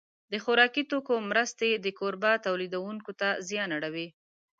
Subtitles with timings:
[0.31, 4.07] د خوراکي توکو مرستې د کوربه تولیدوونکو ته زیان اړوي.